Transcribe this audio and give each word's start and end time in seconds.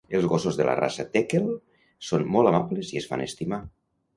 Els 0.19 0.23
gossos 0.29 0.55
de 0.61 0.65
la 0.69 0.73
raça 0.79 1.05
Tekel 1.17 1.45
son 2.09 2.25
molt 2.37 2.53
amables 2.53 2.93
i 2.97 3.01
es 3.03 3.11
fan 3.13 3.25
estimar 3.31 3.63